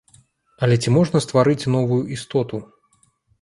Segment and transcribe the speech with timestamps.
[0.67, 2.63] Але ці можна стварыць новую істоту?